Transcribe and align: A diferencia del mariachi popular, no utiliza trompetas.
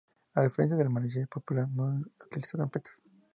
A 0.33 0.41
diferencia 0.45 0.75
del 0.75 0.89
mariachi 0.89 1.27
popular, 1.27 1.69
no 1.69 2.01
utiliza 2.25 2.57
trompetas. 2.57 2.99